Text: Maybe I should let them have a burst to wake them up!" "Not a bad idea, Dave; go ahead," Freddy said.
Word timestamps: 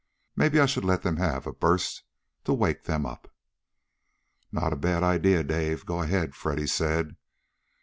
Maybe 0.35 0.59
I 0.59 0.65
should 0.65 0.83
let 0.83 1.03
them 1.03 1.17
have 1.17 1.45
a 1.45 1.53
burst 1.53 2.01
to 2.45 2.55
wake 2.55 2.85
them 2.85 3.05
up!" 3.05 3.31
"Not 4.51 4.73
a 4.73 4.75
bad 4.75 5.03
idea, 5.03 5.43
Dave; 5.43 5.85
go 5.85 6.01
ahead," 6.01 6.33
Freddy 6.33 6.65
said. 6.65 7.17